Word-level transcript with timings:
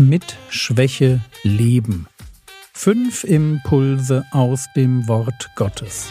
Mit 0.00 0.36
Schwäche 0.48 1.20
leben. 1.42 2.06
Fünf 2.72 3.24
Impulse 3.24 4.24
aus 4.30 4.68
dem 4.76 5.08
Wort 5.08 5.50
Gottes. 5.56 6.08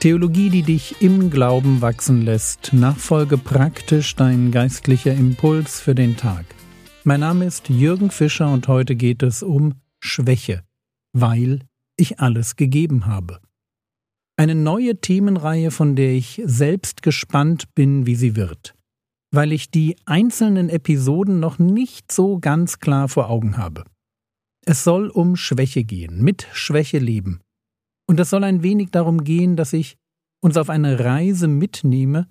Theologie, 0.00 0.50
die 0.50 0.62
dich 0.62 1.00
im 1.00 1.30
Glauben 1.30 1.80
wachsen 1.80 2.20
lässt. 2.20 2.74
Nachfolge 2.74 3.38
praktisch 3.38 4.14
dein 4.14 4.50
geistlicher 4.50 5.14
Impuls 5.14 5.80
für 5.80 5.94
den 5.94 6.18
Tag. 6.18 6.44
Mein 7.02 7.20
Name 7.20 7.46
ist 7.46 7.70
Jürgen 7.70 8.10
Fischer 8.10 8.52
und 8.52 8.68
heute 8.68 8.94
geht 8.94 9.22
es 9.22 9.42
um 9.42 9.76
Schwäche, 10.00 10.64
weil 11.14 11.60
ich 11.96 12.20
alles 12.20 12.56
gegeben 12.56 13.06
habe. 13.06 13.40
Eine 14.38 14.54
neue 14.54 15.00
Themenreihe, 15.00 15.72
von 15.72 15.96
der 15.96 16.12
ich 16.12 16.40
selbst 16.44 17.02
gespannt 17.02 17.74
bin, 17.74 18.06
wie 18.06 18.14
sie 18.14 18.36
wird, 18.36 18.76
weil 19.32 19.50
ich 19.50 19.72
die 19.72 19.96
einzelnen 20.04 20.68
Episoden 20.68 21.40
noch 21.40 21.58
nicht 21.58 22.12
so 22.12 22.38
ganz 22.38 22.78
klar 22.78 23.08
vor 23.08 23.30
Augen 23.30 23.56
habe. 23.56 23.82
Es 24.64 24.84
soll 24.84 25.08
um 25.08 25.34
Schwäche 25.34 25.82
gehen, 25.82 26.22
mit 26.22 26.46
Schwäche 26.52 26.98
leben. 26.98 27.40
Und 28.06 28.20
es 28.20 28.30
soll 28.30 28.44
ein 28.44 28.62
wenig 28.62 28.92
darum 28.92 29.24
gehen, 29.24 29.56
dass 29.56 29.72
ich 29.72 29.96
uns 30.40 30.56
auf 30.56 30.70
eine 30.70 31.00
Reise 31.00 31.48
mitnehme, 31.48 32.28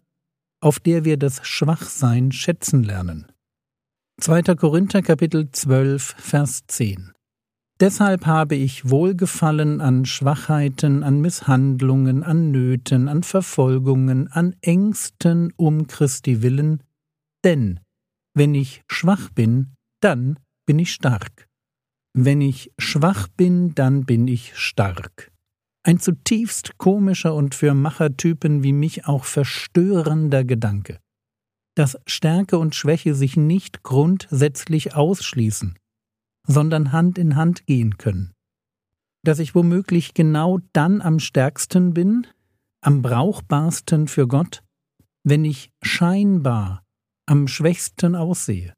auf 0.62 0.80
der 0.80 1.04
wir 1.04 1.18
das 1.18 1.46
Schwachsein 1.46 2.32
schätzen 2.32 2.84
lernen. 2.84 3.28
2. 4.22 4.56
Korinther 4.56 5.02
Kapitel 5.02 5.52
12 5.52 6.16
Vers 6.18 6.64
10 6.68 7.12
Deshalb 7.80 8.26
habe 8.26 8.56
ich 8.56 8.90
Wohlgefallen 8.90 9.82
an 9.82 10.06
Schwachheiten, 10.06 11.04
an 11.04 11.22
Misshandlungen, 11.22 12.24
an 12.24 12.50
Nöten, 12.50 13.08
an 13.08 13.22
Verfolgungen, 13.22 14.28
an 14.30 14.56
Ängsten 14.62 15.54
um 15.58 15.86
Christi 15.86 16.42
willen, 16.42 16.82
denn 17.44 17.80
wenn 18.34 18.56
ich 18.56 18.84
schwach 18.90 19.30
bin, 19.30 19.76
dann 20.02 20.40
bin 20.66 20.80
ich 20.80 20.92
stark. 20.92 21.48
Wenn 22.16 22.42
ich 22.42 22.72
schwach 22.80 23.28
bin, 23.28 23.76
dann 23.76 24.06
bin 24.06 24.28
ich 24.28 24.58
stark. 24.58 25.32
Ein 25.84 26.00
zutiefst 26.00 26.78
komischer 26.80 27.36
und 27.36 27.54
für 27.54 27.76
Machertypen 27.76 28.64
wie 28.64 28.74
mich 28.74 29.06
auch 29.06 29.24
verstörender 29.24 30.44
Gedanke. 30.44 31.00
Dass 31.76 31.98
Stärke 32.08 32.58
und 32.58 32.74
Schwäche 32.74 33.14
sich 33.14 33.38
nicht 33.38 33.84
grundsätzlich 33.84 34.96
ausschließen, 34.96 35.78
sondern 36.48 36.92
Hand 36.92 37.18
in 37.18 37.36
Hand 37.36 37.66
gehen 37.66 37.98
können. 37.98 38.34
Dass 39.24 39.40
ich 39.40 39.54
womöglich 39.54 40.14
genau 40.14 40.60
dann 40.74 41.02
am 41.02 41.20
stärksten 41.20 41.94
bin, 41.94 42.26
am 42.82 43.02
brauchbarsten 43.02 44.08
für 44.08 44.28
Gott, 44.28 44.64
wenn 45.24 45.44
ich 45.44 45.72
scheinbar 45.82 46.84
am 47.28 47.48
schwächsten 47.48 48.16
aussehe. 48.16 48.74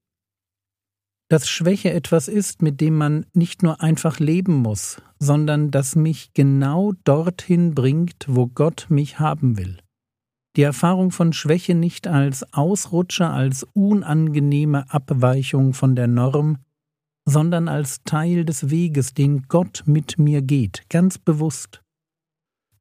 Dass 1.30 1.48
Schwäche 1.48 1.94
etwas 1.94 2.28
ist, 2.28 2.64
mit 2.64 2.82
dem 2.82 2.96
man 2.96 3.28
nicht 3.34 3.62
nur 3.62 3.82
einfach 3.82 4.20
leben 4.20 4.56
muss, 4.56 5.00
sondern 5.20 5.70
das 5.70 5.96
mich 5.96 6.34
genau 6.34 6.94
dorthin 7.04 7.76
bringt, 7.76 8.26
wo 8.28 8.48
Gott 8.48 8.88
mich 8.90 9.20
haben 9.20 9.56
will. 9.56 9.80
Die 10.56 10.64
Erfahrung 10.64 11.12
von 11.12 11.32
Schwäche 11.32 11.76
nicht 11.76 12.08
als 12.08 12.52
Ausrutscher, 12.54 13.32
als 13.32 13.68
unangenehme 13.74 14.92
Abweichung 14.92 15.74
von 15.74 15.96
der 15.96 16.08
Norm, 16.08 16.58
sondern 17.26 17.68
als 17.68 18.04
Teil 18.04 18.46
des 18.46 18.70
Weges, 18.70 19.14
den 19.14 19.44
Gott 19.44 19.84
mit 19.86 20.18
mir 20.18 20.42
geht, 20.42 20.84
ganz 20.90 21.18
bewusst. 21.18 21.82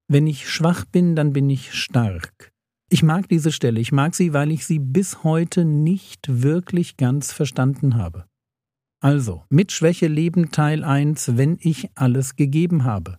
Wenn 0.09 0.27
ich 0.27 0.49
schwach 0.49 0.85
bin, 0.87 1.17
dann 1.17 1.33
bin 1.33 1.51
ich 1.51 1.75
stark. 1.75 2.51
Ich 2.91 3.03
mag 3.03 3.29
diese 3.29 3.53
Stelle, 3.53 3.81
ich 3.81 3.93
mag 3.93 4.15
sie, 4.15 4.33
weil 4.33 4.51
ich 4.51 4.65
sie 4.65 4.79
bis 4.79 5.23
heute 5.23 5.67
nicht 5.67 6.43
wirklich 6.43 6.97
ganz 6.97 7.33
verstanden 7.33 7.97
habe. 7.97 8.25
Also, 9.01 9.45
mit 9.51 9.71
Schwäche 9.71 10.09
leben 10.09 10.51
Teil 10.51 10.83
1, 10.83 11.37
wenn 11.37 11.59
ich 11.61 11.91
alles 11.95 12.35
gegeben 12.35 12.85
habe. 12.85 13.19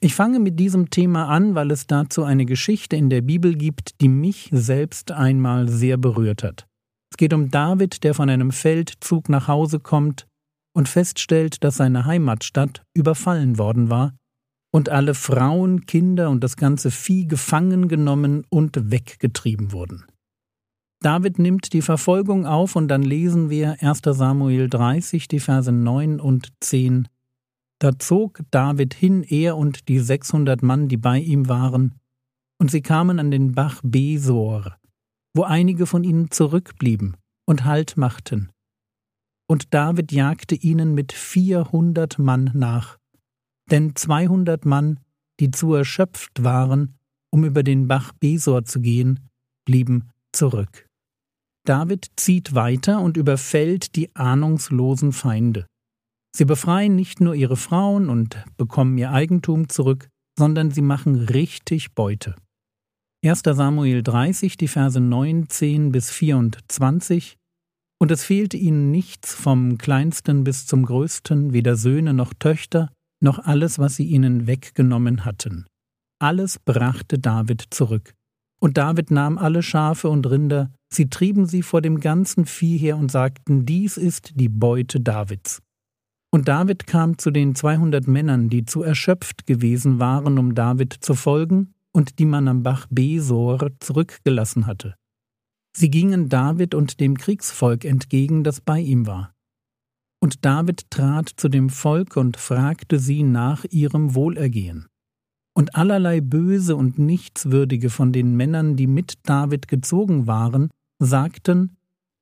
Ich 0.00 0.14
fange 0.14 0.38
mit 0.38 0.60
diesem 0.60 0.90
Thema 0.90 1.28
an, 1.28 1.56
weil 1.56 1.72
es 1.72 1.88
dazu 1.88 2.22
eine 2.22 2.44
Geschichte 2.44 2.94
in 2.94 3.10
der 3.10 3.22
Bibel 3.22 3.56
gibt, 3.56 4.00
die 4.00 4.08
mich 4.08 4.50
selbst 4.52 5.10
einmal 5.10 5.68
sehr 5.68 5.96
berührt 5.96 6.44
hat. 6.44 6.68
Es 7.10 7.16
geht 7.16 7.32
um 7.32 7.50
David, 7.50 8.04
der 8.04 8.14
von 8.14 8.30
einem 8.30 8.52
Feldzug 8.52 9.28
nach 9.28 9.48
Hause 9.48 9.80
kommt 9.80 10.27
und 10.78 10.88
feststellt, 10.88 11.64
dass 11.64 11.78
seine 11.78 12.04
Heimatstadt 12.04 12.84
überfallen 12.94 13.58
worden 13.58 13.90
war 13.90 14.14
und 14.72 14.90
alle 14.90 15.14
Frauen, 15.14 15.86
Kinder 15.86 16.30
und 16.30 16.44
das 16.44 16.56
ganze 16.56 16.92
Vieh 16.92 17.26
gefangen 17.26 17.88
genommen 17.88 18.46
und 18.48 18.92
weggetrieben 18.92 19.72
wurden. 19.72 20.04
David 21.02 21.40
nimmt 21.40 21.72
die 21.72 21.82
Verfolgung 21.82 22.46
auf 22.46 22.76
und 22.76 22.86
dann 22.86 23.02
lesen 23.02 23.50
wir 23.50 23.82
1. 23.82 24.02
Samuel 24.04 24.68
30, 24.68 25.26
die 25.26 25.40
Verse 25.40 25.72
9 25.72 26.20
und 26.20 26.52
10. 26.60 27.08
Da 27.80 27.98
zog 27.98 28.42
David 28.52 28.94
hin, 28.94 29.24
er 29.24 29.56
und 29.56 29.88
die 29.88 29.98
600 29.98 30.62
Mann, 30.62 30.86
die 30.86 30.96
bei 30.96 31.18
ihm 31.18 31.48
waren, 31.48 31.98
und 32.60 32.70
sie 32.70 32.82
kamen 32.82 33.18
an 33.18 33.32
den 33.32 33.50
Bach 33.50 33.80
Besor, 33.82 34.76
wo 35.34 35.42
einige 35.42 35.86
von 35.86 36.04
ihnen 36.04 36.30
zurückblieben 36.30 37.16
und 37.46 37.64
Halt 37.64 37.96
machten 37.96 38.50
und 39.48 39.74
David 39.74 40.12
jagte 40.12 40.54
ihnen 40.54 40.94
mit 40.94 41.12
vierhundert 41.12 42.18
Mann 42.18 42.50
nach, 42.54 42.98
denn 43.70 43.96
zweihundert 43.96 44.64
Mann, 44.64 45.00
die 45.40 45.50
zu 45.50 45.74
erschöpft 45.74 46.42
waren, 46.42 46.98
um 47.30 47.44
über 47.44 47.62
den 47.62 47.88
Bach 47.88 48.12
Besor 48.12 48.64
zu 48.64 48.80
gehen, 48.80 49.30
blieben 49.64 50.10
zurück. 50.32 50.86
David 51.64 52.10
zieht 52.16 52.54
weiter 52.54 53.00
und 53.00 53.16
überfällt 53.16 53.96
die 53.96 54.14
ahnungslosen 54.14 55.12
Feinde. 55.12 55.66
Sie 56.34 56.44
befreien 56.44 56.94
nicht 56.94 57.20
nur 57.20 57.34
ihre 57.34 57.56
Frauen 57.56 58.08
und 58.08 58.44
bekommen 58.56 58.96
ihr 58.96 59.10
Eigentum 59.10 59.68
zurück, 59.68 60.08
sondern 60.38 60.70
sie 60.70 60.82
machen 60.82 61.16
richtig 61.16 61.94
Beute. 61.94 62.36
1. 63.24 63.42
Samuel 63.44 64.02
30, 64.02 64.56
die 64.56 64.68
Verse 64.68 65.00
19 65.00 65.90
bis 65.90 66.10
24 66.10 67.36
und 67.98 68.10
es 68.10 68.24
fehlte 68.24 68.56
ihnen 68.56 68.90
nichts 68.90 69.34
vom 69.34 69.76
kleinsten 69.78 70.44
bis 70.44 70.66
zum 70.66 70.84
größten, 70.84 71.52
weder 71.52 71.76
Söhne 71.76 72.14
noch 72.14 72.32
Töchter, 72.34 72.90
noch 73.20 73.38
alles, 73.38 73.78
was 73.78 73.96
sie 73.96 74.04
ihnen 74.04 74.46
weggenommen 74.46 75.24
hatten. 75.24 75.66
Alles 76.20 76.58
brachte 76.58 77.18
David 77.18 77.64
zurück. 77.70 78.14
Und 78.60 78.76
David 78.76 79.10
nahm 79.10 79.38
alle 79.38 79.62
Schafe 79.62 80.08
und 80.08 80.28
Rinder, 80.28 80.72
sie 80.92 81.08
trieben 81.08 81.46
sie 81.46 81.62
vor 81.62 81.80
dem 81.80 82.00
ganzen 82.00 82.44
Vieh 82.44 82.76
her 82.76 82.96
und 82.96 83.10
sagten, 83.10 83.66
dies 83.66 83.96
ist 83.96 84.32
die 84.34 84.48
Beute 84.48 85.00
Davids. 85.00 85.60
Und 86.30 86.48
David 86.48 86.86
kam 86.86 87.18
zu 87.18 87.30
den 87.30 87.54
zweihundert 87.54 88.06
Männern, 88.06 88.48
die 88.48 88.64
zu 88.64 88.82
erschöpft 88.82 89.46
gewesen 89.46 89.98
waren, 89.98 90.38
um 90.38 90.54
David 90.54 90.92
zu 90.92 91.14
folgen, 91.14 91.74
und 91.92 92.18
die 92.18 92.26
man 92.26 92.48
am 92.48 92.62
Bach 92.62 92.86
Besor 92.90 93.70
zurückgelassen 93.80 94.66
hatte. 94.66 94.94
Sie 95.78 95.90
gingen 95.90 96.28
David 96.28 96.74
und 96.74 96.98
dem 96.98 97.16
Kriegsvolk 97.16 97.84
entgegen, 97.84 98.42
das 98.42 98.60
bei 98.60 98.80
ihm 98.80 99.06
war. 99.06 99.32
Und 100.20 100.44
David 100.44 100.90
trat 100.90 101.28
zu 101.28 101.48
dem 101.48 101.70
Volk 101.70 102.16
und 102.16 102.36
fragte 102.36 102.98
sie 102.98 103.22
nach 103.22 103.64
ihrem 103.70 104.16
Wohlergehen. 104.16 104.88
Und 105.54 105.76
allerlei 105.76 106.20
Böse 106.20 106.74
und 106.74 106.98
Nichtswürdige 106.98 107.90
von 107.90 108.12
den 108.12 108.36
Männern, 108.36 108.74
die 108.74 108.88
mit 108.88 109.20
David 109.22 109.68
gezogen 109.68 110.26
waren, 110.26 110.68
sagten, 111.00 111.76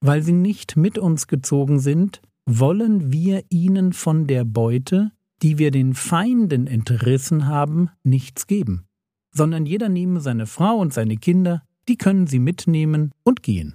weil 0.04 0.22
sie 0.22 0.34
nicht 0.34 0.76
mit 0.76 0.98
uns 0.98 1.26
gezogen 1.26 1.80
sind, 1.80 2.20
wollen 2.44 3.10
wir 3.10 3.42
ihnen 3.48 3.94
von 3.94 4.26
der 4.26 4.44
Beute, 4.44 5.12
die 5.40 5.56
wir 5.56 5.70
den 5.70 5.94
Feinden 5.94 6.66
entrissen 6.66 7.46
haben, 7.46 7.88
nichts 8.04 8.46
geben, 8.46 8.84
sondern 9.34 9.64
jeder 9.64 9.88
nehme 9.88 10.20
seine 10.20 10.44
Frau 10.44 10.76
und 10.76 10.92
seine 10.92 11.16
Kinder 11.16 11.62
die 11.88 11.96
können 11.96 12.26
sie 12.26 12.38
mitnehmen 12.38 13.12
und 13.22 13.42
gehen. 13.42 13.74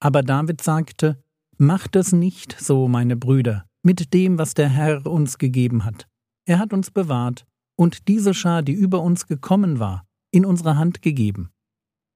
Aber 0.00 0.22
David 0.22 0.62
sagte, 0.62 1.22
Macht 1.58 1.94
es 1.96 2.12
nicht 2.12 2.56
so, 2.58 2.88
meine 2.88 3.16
Brüder, 3.16 3.66
mit 3.84 4.14
dem, 4.14 4.38
was 4.38 4.54
der 4.54 4.68
Herr 4.68 5.06
uns 5.06 5.38
gegeben 5.38 5.84
hat. 5.84 6.08
Er 6.44 6.58
hat 6.58 6.72
uns 6.72 6.90
bewahrt 6.90 7.44
und 7.76 8.08
diese 8.08 8.34
Schar, 8.34 8.62
die 8.62 8.72
über 8.72 9.00
uns 9.00 9.26
gekommen 9.26 9.78
war, 9.78 10.04
in 10.32 10.44
unsere 10.44 10.76
Hand 10.76 11.02
gegeben. 11.02 11.50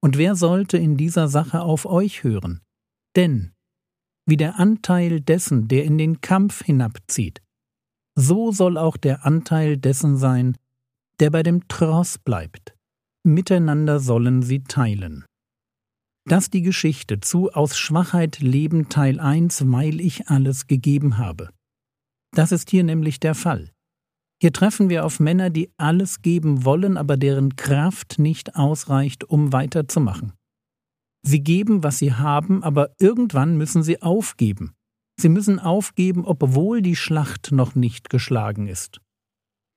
Und 0.02 0.18
wer 0.18 0.34
sollte 0.34 0.78
in 0.78 0.96
dieser 0.96 1.28
Sache 1.28 1.60
auf 1.60 1.86
euch 1.86 2.24
hören? 2.24 2.60
Denn, 3.14 3.52
wie 4.26 4.36
der 4.36 4.58
Anteil 4.58 5.20
dessen, 5.20 5.68
der 5.68 5.84
in 5.84 5.96
den 5.96 6.20
Kampf 6.20 6.64
hinabzieht, 6.64 7.40
so 8.16 8.50
soll 8.50 8.78
auch 8.78 8.96
der 8.96 9.24
Anteil 9.24 9.76
dessen 9.76 10.16
sein, 10.16 10.56
der 11.20 11.30
bei 11.30 11.42
dem 11.42 11.68
Tross 11.68 12.18
bleibt 12.18 12.75
miteinander 13.26 14.00
sollen 14.00 14.42
sie 14.42 14.62
teilen. 14.62 15.24
Das 16.28 16.50
die 16.50 16.62
Geschichte 16.62 17.20
zu 17.20 17.52
Aus 17.52 17.76
Schwachheit 17.76 18.40
leben 18.40 18.88
Teil 18.88 19.20
1, 19.20 19.70
weil 19.70 20.00
ich 20.00 20.28
alles 20.28 20.66
gegeben 20.66 21.18
habe. 21.18 21.50
Das 22.32 22.50
ist 22.52 22.70
hier 22.70 22.82
nämlich 22.82 23.20
der 23.20 23.34
Fall. 23.34 23.70
Hier 24.40 24.52
treffen 24.52 24.88
wir 24.88 25.04
auf 25.04 25.20
Männer, 25.20 25.50
die 25.50 25.70
alles 25.76 26.22
geben 26.22 26.64
wollen, 26.64 26.96
aber 26.96 27.16
deren 27.16 27.56
Kraft 27.56 28.18
nicht 28.18 28.56
ausreicht, 28.56 29.24
um 29.24 29.52
weiterzumachen. 29.52 30.32
Sie 31.22 31.42
geben, 31.42 31.82
was 31.82 31.98
sie 31.98 32.12
haben, 32.12 32.62
aber 32.62 32.90
irgendwann 32.98 33.56
müssen 33.56 33.82
sie 33.82 34.02
aufgeben. 34.02 34.74
Sie 35.18 35.28
müssen 35.28 35.58
aufgeben, 35.58 36.24
obwohl 36.24 36.82
die 36.82 36.96
Schlacht 36.96 37.50
noch 37.52 37.74
nicht 37.74 38.10
geschlagen 38.10 38.68
ist. 38.68 39.00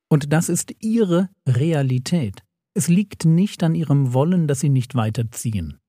Und 0.10 0.34
das 0.34 0.50
ist 0.50 0.76
ihre 0.80 1.30
Realität. 1.48 2.44
Es 2.80 2.88
liegt 2.88 3.26
nicht 3.26 3.62
an 3.62 3.76
ihrem 3.76 4.14
Wollen, 4.14 4.48
dass 4.48 4.62
sie 4.62 4.70
nicht 4.70 4.96
weiterziehen. 4.96 5.80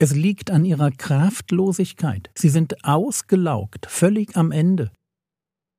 Es 0.00 0.16
liegt 0.16 0.50
an 0.50 0.64
ihrer 0.64 0.90
Kraftlosigkeit. 0.90 2.28
Sie 2.34 2.48
sind 2.48 2.84
ausgelaugt, 2.84 3.86
völlig 3.86 4.36
am 4.36 4.50
Ende. 4.50 4.90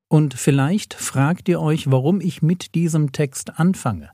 Und 0.10 0.34
vielleicht 0.34 0.94
fragt 0.94 1.50
ihr 1.50 1.60
euch, 1.60 1.92
warum 1.92 2.22
ich 2.22 2.42
mit 2.42 2.74
diesem 2.74 3.12
Text 3.12 3.60
anfange. 3.60 4.12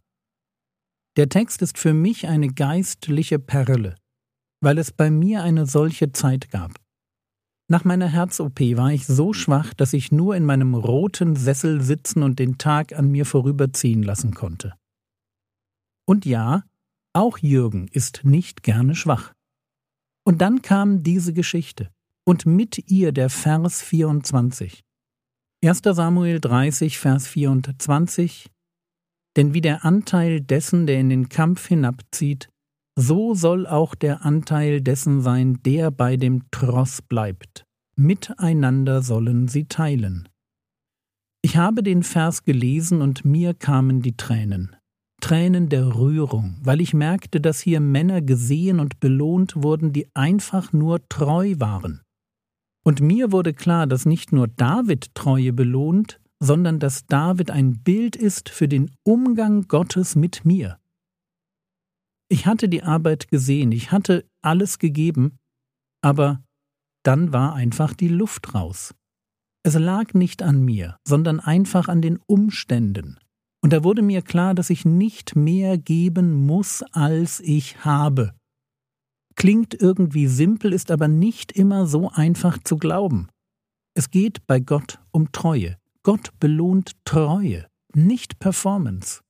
Der 1.16 1.30
Text 1.30 1.62
ist 1.62 1.78
für 1.78 1.94
mich 1.94 2.28
eine 2.28 2.48
geistliche 2.48 3.38
Perle, 3.38 3.94
weil 4.62 4.80
es 4.80 4.92
bei 4.92 5.12
mir 5.12 5.44
eine 5.44 5.68
solche 5.68 6.12
Zeit 6.12 6.50
gab. 6.50 6.72
Nach 7.70 7.84
meiner 7.84 8.08
Herz-OP 8.08 8.60
war 8.78 8.92
ich 8.92 9.06
so 9.06 9.32
schwach, 9.32 9.76
dass 9.76 9.94
ich 9.94 10.12
nur 10.12 10.36
in 10.36 10.46
meinem 10.46 10.74
roten 10.74 11.36
Sessel 11.36 11.82
sitzen 11.82 12.24
und 12.24 12.40
den 12.40 12.58
Tag 12.58 12.94
an 12.98 13.12
mir 13.12 13.28
vorüberziehen 13.28 14.02
lassen 14.02 14.34
konnte. 14.34 14.74
Und 16.06 16.26
ja, 16.26 16.64
auch 17.14 17.38
Jürgen 17.38 17.88
ist 17.88 18.22
nicht 18.24 18.64
gerne 18.64 18.96
schwach. 18.96 19.34
Und 20.24 20.42
dann 20.42 20.62
kam 20.62 21.04
diese 21.04 21.34
Geschichte 21.34 21.90
und 22.26 22.46
mit 22.46 22.90
ihr 22.90 23.12
der 23.12 23.30
Vers 23.30 23.82
24. 23.82 24.84
1. 25.64 25.82
Samuel 25.84 26.40
30, 26.40 26.98
Vers 26.98 27.28
24 27.28 28.50
Denn 29.36 29.54
wie 29.54 29.62
der 29.62 29.86
Anteil 29.86 30.42
dessen, 30.42 30.88
der 30.88 31.00
in 31.00 31.10
den 31.10 31.30
Kampf 31.30 31.68
hinabzieht, 31.68 32.50
so 32.96 33.34
soll 33.34 33.68
auch 33.68 33.96
der 33.96 34.26
Anteil 34.26 34.82
dessen 34.82 35.22
sein, 35.22 35.60
der 35.64 35.92
bei 35.92 36.18
dem 36.18 36.50
Tross 36.52 37.02
bleibt. 37.02 37.66
Miteinander 37.96 39.02
sollen 39.02 39.48
sie 39.48 39.66
teilen. 39.66 40.28
Ich 41.42 41.58
habe 41.58 41.84
den 41.84 42.04
Vers 42.04 42.44
gelesen 42.44 43.02
und 43.02 43.26
mir 43.26 43.54
kamen 43.54 44.02
die 44.02 44.16
Tränen. 44.16 44.76
Tränen 45.22 45.70
der 45.70 45.96
Rührung, 45.96 46.58
weil 46.62 46.82
ich 46.82 46.94
merkte, 46.94 47.40
dass 47.40 47.62
hier 47.62 47.80
Männer 47.80 48.22
gesehen 48.22 48.82
und 48.82 49.00
belohnt 49.00 49.56
wurden, 49.56 49.94
die 49.94 50.08
einfach 50.14 50.74
nur 50.74 51.08
treu 51.08 51.56
waren. 51.60 52.02
Und 52.84 53.00
mir 53.00 53.32
wurde 53.32 53.54
klar, 53.54 53.88
dass 53.88 54.06
nicht 54.06 54.34
nur 54.34 54.48
David 54.50 55.16
Treue 55.16 55.54
belohnt, 55.54 56.20
sondern 56.40 56.80
dass 56.80 57.06
David 57.06 57.52
ein 57.52 57.84
Bild 57.84 58.16
ist 58.16 58.50
für 58.50 58.68
den 58.68 58.92
Umgang 59.04 59.68
Gottes 59.68 60.16
mit 60.16 60.44
mir. 60.44 60.80
Ich 62.28 62.46
hatte 62.46 62.68
die 62.68 62.84
Arbeit 62.84 63.28
gesehen, 63.28 63.72
ich 63.72 63.92
hatte 63.92 64.26
alles 64.42 64.80
gegeben, 64.80 65.38
aber 66.02 66.44
dann 67.04 67.32
war 67.32 67.54
einfach 67.54 67.94
die 67.94 68.08
Luft 68.08 68.56
raus. 68.56 68.96
Es 69.64 69.76
lag 69.76 70.14
nicht 70.14 70.42
an 70.42 70.64
mir, 70.64 70.98
sondern 71.08 71.40
einfach 71.40 71.88
an 71.88 72.02
den 72.02 72.18
Umständen. 72.26 73.20
Und 73.64 73.74
da 73.74 73.84
wurde 73.84 74.02
mir 74.02 74.22
klar, 74.22 74.56
dass 74.56 74.70
ich 74.70 74.86
nicht 74.86 75.36
mehr 75.36 75.78
geben 75.78 76.46
muss, 76.46 76.84
als 76.92 77.40
ich 77.40 77.86
habe. 77.86 78.34
Klingt 79.36 79.74
irgendwie 79.74 80.28
simpel, 80.28 80.74
ist 80.74 80.92
aber 80.92 81.08
nicht 81.08 81.52
immer 81.52 81.86
so 81.86 82.10
einfach 82.10 82.58
zu 82.64 82.78
glauben. 82.78 83.30
Es 83.96 84.10
geht 84.10 84.46
bei 84.48 84.60
Gott 84.60 85.00
um 85.12 85.32
Treue. 85.32 85.78
Gott 86.04 86.32
belohnt 86.40 86.94
Treue, 87.06 87.68
nicht 87.94 88.40
Performance. 88.40 89.22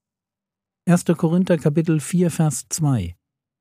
1. 0.88 1.06
Korinther 1.18 1.57
Kapitel 1.57 2.00
4 2.00 2.31
Vers 2.31 2.66
2 2.69 3.16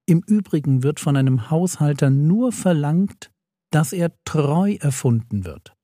Im 0.06 0.22
Übrigen 0.26 0.82
wird 0.82 1.00
von 1.00 1.16
einem 1.16 1.50
Haushalter 1.50 2.10
nur 2.10 2.52
verlangt, 2.52 3.30
dass 3.72 3.92
er 3.92 4.12
treu 4.24 4.74
erfunden 4.80 5.44
wird. 5.44 5.74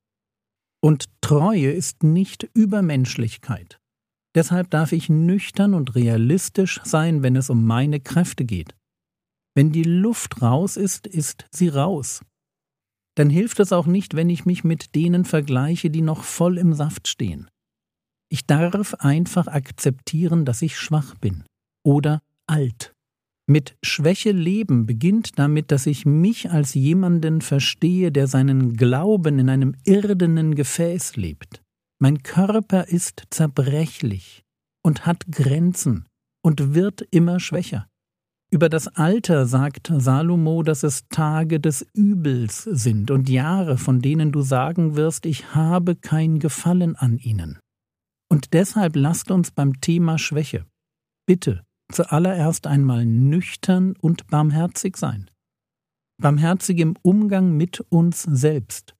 Und 0.80 1.06
Treue 1.20 1.72
ist 1.72 2.02
nicht 2.02 2.48
Übermenschlichkeit. 2.54 3.78
Deshalb 4.36 4.70
darf 4.70 4.92
ich 4.92 5.08
nüchtern 5.08 5.72
und 5.72 5.94
realistisch 5.94 6.80
sein, 6.84 7.22
wenn 7.22 7.36
es 7.36 7.48
um 7.48 7.64
meine 7.64 8.00
Kräfte 8.00 8.44
geht. 8.44 8.76
Wenn 9.54 9.72
die 9.72 9.82
Luft 9.82 10.42
raus 10.42 10.76
ist, 10.76 11.06
ist 11.06 11.46
sie 11.50 11.68
raus. 11.68 12.20
Dann 13.16 13.30
hilft 13.30 13.60
es 13.60 13.72
auch 13.72 13.86
nicht, 13.86 14.14
wenn 14.14 14.28
ich 14.28 14.44
mich 14.44 14.62
mit 14.62 14.94
denen 14.94 15.24
vergleiche, 15.24 15.88
die 15.88 16.02
noch 16.02 16.22
voll 16.22 16.58
im 16.58 16.74
Saft 16.74 17.08
stehen. 17.08 17.48
Ich 18.28 18.44
darf 18.46 18.92
einfach 18.94 19.46
akzeptieren, 19.46 20.44
dass 20.44 20.60
ich 20.60 20.76
schwach 20.76 21.14
bin 21.14 21.44
oder 21.82 22.20
alt. 22.46 22.92
Mit 23.48 23.78
Schwäche 23.82 24.32
leben 24.32 24.84
beginnt 24.84 25.38
damit, 25.38 25.70
dass 25.70 25.86
ich 25.86 26.04
mich 26.04 26.50
als 26.50 26.74
jemanden 26.74 27.40
verstehe, 27.40 28.12
der 28.12 28.26
seinen 28.26 28.76
Glauben 28.76 29.38
in 29.38 29.48
einem 29.48 29.74
irdenen 29.84 30.54
Gefäß 30.54 31.16
lebt. 31.16 31.62
Mein 31.98 32.22
Körper 32.22 32.88
ist 32.88 33.24
zerbrechlich 33.30 34.44
und 34.84 35.06
hat 35.06 35.26
Grenzen 35.30 36.06
und 36.42 36.74
wird 36.74 37.00
immer 37.10 37.40
schwächer. 37.40 37.88
Über 38.50 38.68
das 38.68 38.86
Alter 38.86 39.46
sagt 39.46 39.92
Salomo, 39.96 40.62
dass 40.62 40.82
es 40.82 41.08
Tage 41.08 41.58
des 41.58 41.86
Übels 41.94 42.62
sind 42.62 43.10
und 43.10 43.28
Jahre, 43.28 43.78
von 43.78 44.00
denen 44.00 44.30
du 44.30 44.42
sagen 44.42 44.94
wirst, 44.94 45.26
ich 45.26 45.54
habe 45.54 45.96
kein 45.96 46.38
Gefallen 46.38 46.96
an 46.96 47.18
ihnen. 47.18 47.58
Und 48.30 48.52
deshalb 48.52 48.94
lasst 48.94 49.30
uns 49.30 49.50
beim 49.50 49.80
Thema 49.80 50.18
Schwäche 50.18 50.66
bitte 51.26 51.64
zuallererst 51.92 52.66
einmal 52.66 53.04
nüchtern 53.04 53.94
und 54.00 54.26
barmherzig 54.28 54.96
sein. 54.96 55.30
Barmherzig 56.20 56.78
im 56.78 56.96
Umgang 57.02 57.56
mit 57.56 57.80
uns 57.90 58.22
selbst. 58.22 58.94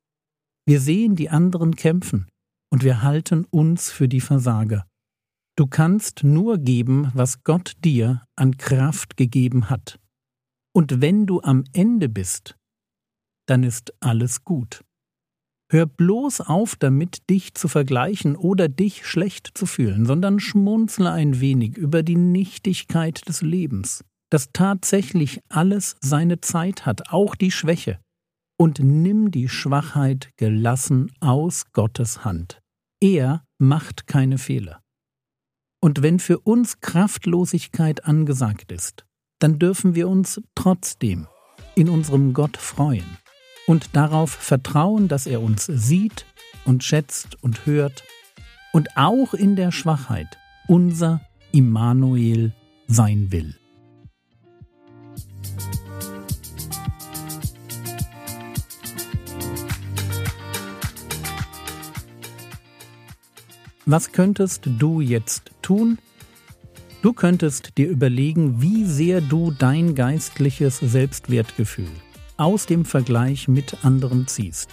Wir 0.67 0.81
sehen 0.81 1.17
die 1.17 1.31
anderen 1.31 1.75
kämpfen 1.77 2.27
und 2.71 2.85
wir 2.85 3.03
halten 3.03 3.45
uns 3.51 3.91
für 3.91 4.09
die 4.09 4.21
Versager. 4.21 4.87
Du 5.57 5.67
kannst 5.67 6.23
nur 6.23 6.59
geben, 6.59 7.11
was 7.15 7.43
Gott 7.43 7.73
dir 7.85 8.23
an 8.37 8.59
Kraft 8.59 9.17
gegeben 9.17 9.71
hat. 9.71 9.99
Und 10.75 11.01
wenn 11.01 11.25
du 11.25 11.41
am 11.41 11.65
Ende 11.73 12.11
bist, 12.11 12.57
dann 13.47 13.63
ist 13.63 13.95
alles 14.01 14.45
gut. 14.45 14.85
Hör 15.71 15.87
bloß 15.87 16.43
auf 16.43 16.77
damit, 16.77 17.29
dich 17.31 17.55
zu 17.55 17.67
vergleichen 17.69 18.37
oder 18.37 18.69
dich 18.69 19.07
schlecht 19.07 19.51
zu 19.55 19.67
fühlen, 19.67 20.05
sondern 20.05 20.39
schmunzle 20.39 21.11
ein 21.11 21.41
wenig 21.41 21.77
über 21.77 22.02
die 22.02 22.17
Nichtigkeit 22.17 23.26
des 23.26 23.43
Lebens, 23.43 24.05
dass 24.31 24.50
tatsächlich 24.52 25.40
alles 25.49 25.97
seine 26.00 26.40
Zeit 26.40 26.87
hat, 26.87 27.11
auch 27.11 27.35
die 27.35 27.50
Schwäche, 27.50 27.99
und 28.59 28.79
nimm 28.79 29.31
die 29.31 29.49
Schwachheit 29.49 30.31
gelassen 30.37 31.11
aus 31.21 31.73
Gottes 31.73 32.25
Hand. 32.25 32.61
Er 33.00 33.45
macht 33.59 34.07
keine 34.07 34.38
Fehler. 34.38 34.83
Und 35.81 36.03
wenn 36.03 36.19
für 36.19 36.38
uns 36.41 36.81
Kraftlosigkeit 36.81 38.05
angesagt 38.05 38.73
ist, 38.73 39.05
dann 39.38 39.59
dürfen 39.59 39.95
wir 39.95 40.09
uns 40.09 40.41
trotzdem 40.55 41.26
in 41.75 41.91
unserem 41.91 42.33
Gott 42.33 42.57
freuen 42.57 43.19
und 43.67 43.95
darauf 43.95 44.31
vertrauen, 44.31 45.09
dass 45.09 45.26
er 45.26 45.43
uns 45.43 45.67
sieht 45.67 46.26
und 46.65 46.85
schätzt 46.85 47.43
und 47.43 47.67
hört 47.67 48.05
und 48.73 48.97
auch 48.97 49.35
in 49.35 49.57
der 49.57 49.73
Schwachheit 49.73 50.38
unser 50.67 51.21
Immanuel 51.53 52.53
sein 52.87 53.31
will. 53.31 53.55
Was 63.88 64.11
könntest 64.11 64.62
du 64.66 65.00
jetzt 65.00 65.52
tun? 65.62 65.99
Du 67.02 67.12
könntest 67.12 67.78
dir 67.78 67.88
überlegen, 67.88 68.61
wie 68.61 68.85
sehr 68.85 69.21
du 69.21 69.52
dein 69.52 69.95
geistliches 69.95 70.78
Selbstwertgefühl 70.81 71.93
aus 72.37 72.66
dem 72.66 72.85
Vergleich 72.85 73.47
mit 73.47 73.85
anderen 73.85 74.26
ziehst. 74.26 74.71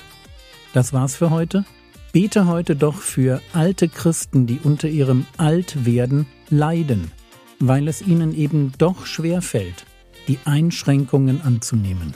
Das 0.73 0.93
war's 0.93 1.15
für 1.15 1.29
heute. 1.29 1.63
Bete 2.11 2.47
heute 2.47 2.75
doch 2.75 2.95
für 2.95 3.39
alte 3.53 3.87
Christen, 3.87 4.47
die 4.47 4.59
unter 4.63 4.87
ihrem 4.87 5.27
Altwerden 5.37 6.25
leiden, 6.49 7.11
weil 7.59 7.87
es 7.87 8.01
ihnen 8.01 8.35
eben 8.35 8.71
doch 8.79 9.05
schwer 9.05 9.43
fällt, 9.43 9.85
die 10.27 10.39
Einschränkungen 10.45 11.39
anzunehmen. 11.43 12.15